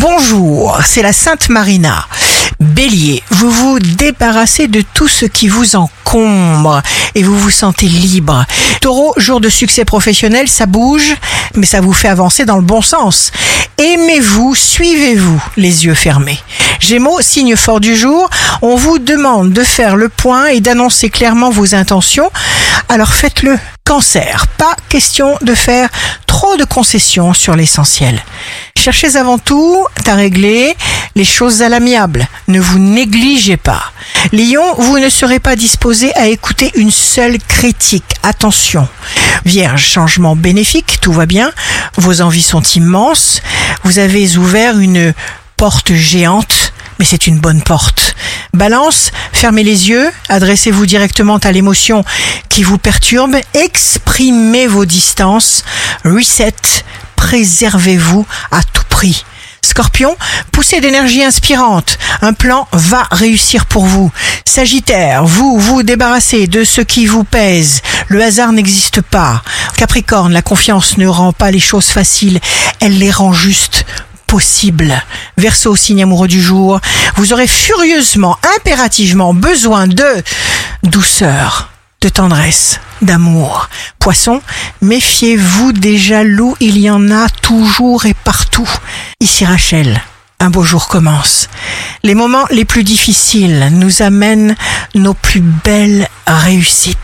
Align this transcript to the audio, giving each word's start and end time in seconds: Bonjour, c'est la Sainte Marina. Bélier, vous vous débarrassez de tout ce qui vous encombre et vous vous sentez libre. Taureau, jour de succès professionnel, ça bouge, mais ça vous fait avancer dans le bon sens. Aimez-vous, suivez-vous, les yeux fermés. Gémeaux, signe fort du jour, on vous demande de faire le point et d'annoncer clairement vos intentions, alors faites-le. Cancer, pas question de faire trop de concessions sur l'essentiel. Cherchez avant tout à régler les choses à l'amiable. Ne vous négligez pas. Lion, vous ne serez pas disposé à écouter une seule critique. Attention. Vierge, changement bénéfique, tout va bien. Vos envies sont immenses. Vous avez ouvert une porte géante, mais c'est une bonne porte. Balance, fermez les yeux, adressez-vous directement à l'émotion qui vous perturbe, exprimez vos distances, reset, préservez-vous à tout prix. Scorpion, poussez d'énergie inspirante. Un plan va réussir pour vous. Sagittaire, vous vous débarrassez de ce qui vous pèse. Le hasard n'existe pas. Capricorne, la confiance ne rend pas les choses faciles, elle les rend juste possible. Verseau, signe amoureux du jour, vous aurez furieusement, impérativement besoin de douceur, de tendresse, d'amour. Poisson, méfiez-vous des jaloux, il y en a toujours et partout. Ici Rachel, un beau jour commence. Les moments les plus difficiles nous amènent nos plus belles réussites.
Bonjour, 0.00 0.80
c'est 0.82 1.02
la 1.02 1.12
Sainte 1.12 1.50
Marina. 1.50 2.06
Bélier, 2.58 3.22
vous 3.28 3.50
vous 3.50 3.78
débarrassez 3.78 4.66
de 4.66 4.82
tout 4.94 5.08
ce 5.08 5.26
qui 5.26 5.46
vous 5.46 5.76
encombre 5.76 6.80
et 7.14 7.22
vous 7.22 7.38
vous 7.38 7.50
sentez 7.50 7.84
libre. 7.84 8.46
Taureau, 8.80 9.12
jour 9.18 9.42
de 9.42 9.50
succès 9.50 9.84
professionnel, 9.84 10.48
ça 10.48 10.64
bouge, 10.64 11.16
mais 11.54 11.66
ça 11.66 11.82
vous 11.82 11.92
fait 11.92 12.08
avancer 12.08 12.46
dans 12.46 12.56
le 12.56 12.62
bon 12.62 12.80
sens. 12.80 13.30
Aimez-vous, 13.76 14.54
suivez-vous, 14.54 15.42
les 15.58 15.84
yeux 15.84 15.94
fermés. 15.94 16.40
Gémeaux, 16.78 17.20
signe 17.20 17.54
fort 17.54 17.80
du 17.80 17.94
jour, 17.94 18.30
on 18.62 18.76
vous 18.76 18.98
demande 18.98 19.52
de 19.52 19.62
faire 19.62 19.96
le 19.96 20.08
point 20.08 20.46
et 20.46 20.60
d'annoncer 20.60 21.10
clairement 21.10 21.50
vos 21.50 21.74
intentions, 21.74 22.30
alors 22.88 23.12
faites-le. 23.12 23.58
Cancer, 23.84 24.46
pas 24.56 24.76
question 24.88 25.36
de 25.42 25.54
faire 25.54 25.88
trop 26.26 26.56
de 26.56 26.64
concessions 26.64 27.34
sur 27.34 27.56
l'essentiel. 27.56 28.22
Cherchez 28.76 29.16
avant 29.16 29.38
tout 29.38 29.86
à 30.06 30.14
régler 30.14 30.74
les 31.14 31.24
choses 31.24 31.62
à 31.62 31.68
l'amiable. 31.68 32.26
Ne 32.48 32.60
vous 32.60 32.78
négligez 32.78 33.56
pas. 33.56 33.92
Lion, 34.32 34.74
vous 34.78 34.98
ne 34.98 35.08
serez 35.08 35.38
pas 35.38 35.56
disposé 35.56 36.14
à 36.16 36.28
écouter 36.28 36.70
une 36.74 36.90
seule 36.90 37.38
critique. 37.38 38.14
Attention. 38.22 38.88
Vierge, 39.44 39.84
changement 39.84 40.36
bénéfique, 40.36 40.98
tout 41.00 41.12
va 41.12 41.26
bien. 41.26 41.52
Vos 41.96 42.20
envies 42.20 42.42
sont 42.42 42.62
immenses. 42.62 43.42
Vous 43.84 43.98
avez 43.98 44.36
ouvert 44.36 44.78
une 44.78 45.14
porte 45.56 45.92
géante, 45.92 46.72
mais 46.98 47.04
c'est 47.04 47.26
une 47.26 47.38
bonne 47.38 47.62
porte. 47.62 48.14
Balance, 48.54 49.12
fermez 49.32 49.62
les 49.62 49.88
yeux, 49.88 50.10
adressez-vous 50.28 50.86
directement 50.86 51.36
à 51.36 51.52
l'émotion 51.52 52.04
qui 52.48 52.62
vous 52.62 52.78
perturbe, 52.78 53.36
exprimez 53.54 54.66
vos 54.66 54.84
distances, 54.84 55.64
reset, 56.04 56.54
préservez-vous 57.30 58.26
à 58.50 58.60
tout 58.64 58.82
prix. 58.88 59.24
Scorpion, 59.62 60.16
poussez 60.50 60.80
d'énergie 60.80 61.22
inspirante. 61.22 61.96
Un 62.22 62.32
plan 62.32 62.66
va 62.72 63.06
réussir 63.12 63.66
pour 63.66 63.86
vous. 63.86 64.10
Sagittaire, 64.44 65.24
vous 65.24 65.56
vous 65.56 65.84
débarrassez 65.84 66.48
de 66.48 66.64
ce 66.64 66.80
qui 66.80 67.06
vous 67.06 67.22
pèse. 67.22 67.82
Le 68.08 68.20
hasard 68.20 68.50
n'existe 68.50 69.00
pas. 69.00 69.44
Capricorne, 69.76 70.32
la 70.32 70.42
confiance 70.42 70.98
ne 70.98 71.06
rend 71.06 71.32
pas 71.32 71.52
les 71.52 71.60
choses 71.60 71.86
faciles, 71.86 72.40
elle 72.80 72.98
les 72.98 73.12
rend 73.12 73.32
juste 73.32 73.86
possible. 74.26 75.00
Verseau, 75.36 75.76
signe 75.76 76.02
amoureux 76.02 76.26
du 76.26 76.42
jour, 76.42 76.80
vous 77.14 77.32
aurez 77.32 77.46
furieusement, 77.46 78.38
impérativement 78.56 79.34
besoin 79.34 79.86
de 79.86 80.24
douceur, 80.82 81.70
de 82.00 82.08
tendresse, 82.08 82.80
d'amour. 83.02 83.68
Poisson, 83.98 84.40
méfiez-vous 84.82 85.72
des 85.72 85.98
jaloux, 85.98 86.56
il 86.60 86.78
y 86.78 86.90
en 86.90 87.10
a 87.10 87.28
toujours 87.28 88.06
et 88.06 88.14
partout. 88.14 88.68
Ici 89.20 89.44
Rachel, 89.44 90.00
un 90.38 90.50
beau 90.50 90.62
jour 90.62 90.88
commence. 90.88 91.48
Les 92.02 92.14
moments 92.14 92.46
les 92.50 92.64
plus 92.64 92.84
difficiles 92.84 93.68
nous 93.72 94.02
amènent 94.02 94.56
nos 94.94 95.14
plus 95.14 95.42
belles 95.42 96.08
réussites. 96.26 96.96